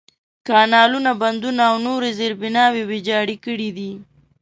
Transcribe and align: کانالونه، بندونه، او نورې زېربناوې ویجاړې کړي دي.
کانالونه، 0.47 1.11
بندونه، 1.21 1.61
او 1.71 1.75
نورې 1.87 2.09
زېربناوې 2.19 2.83
ویجاړې 2.89 3.35
کړي 3.45 3.69
دي. 3.77 3.91